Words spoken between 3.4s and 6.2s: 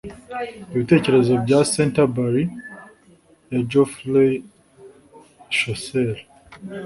ya Geoffrey Chaucer